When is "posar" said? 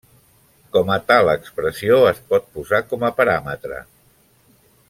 2.57-2.83